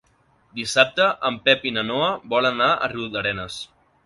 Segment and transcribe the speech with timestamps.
[0.61, 3.61] Dissabte en Pep i na Noa volen anar a Riudarenes.